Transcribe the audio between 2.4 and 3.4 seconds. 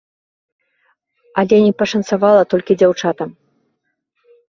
толькі дзяўчатам.